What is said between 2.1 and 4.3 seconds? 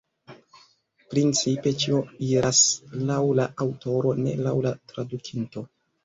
iras laŭ la aŭtoro,